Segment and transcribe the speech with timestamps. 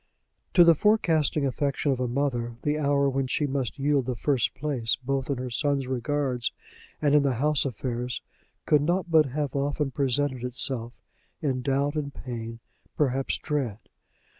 [0.55, 4.55] To the forecasting affection of a mother, the hour when she must yield the first
[4.55, 6.51] place both in her son's regards
[6.99, 8.23] and in the house affairs
[8.65, 10.93] could not but have often presented itself,
[11.39, 12.61] in doubt and pain
[12.97, 13.77] perhaps dread.